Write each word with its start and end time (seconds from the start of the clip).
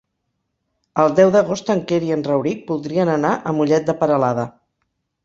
El 1.01 1.11
deu 1.19 1.33
d'agost 1.35 1.69
en 1.73 1.83
Quer 1.91 1.99
i 2.05 2.09
en 2.15 2.23
Rauric 2.29 2.63
voldrien 2.71 3.13
anar 3.17 3.35
a 3.37 3.55
Mollet 3.59 3.87
de 3.91 3.97
Peralada. 4.01 4.49